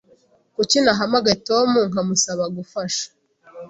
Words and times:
Kuki 0.55 0.77
ntahamagaye 0.83 1.37
Tom 1.47 1.69
nkamusaba 1.89 2.43
gufasha? 2.55 3.05